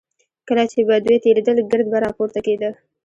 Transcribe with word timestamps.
کله 0.47 0.63
چې 0.71 0.79
به 0.87 0.95
دوی 1.05 1.17
تېرېدل 1.25 1.57
ګرد 1.71 1.85
به 1.91 1.97
راپورته 2.05 2.39
کېده. 2.45 2.69